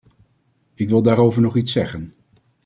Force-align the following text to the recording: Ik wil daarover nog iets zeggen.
Ik 0.73 0.89
wil 0.89 1.01
daarover 1.01 1.41
nog 1.41 1.55
iets 1.57 1.71
zeggen. 1.71 2.13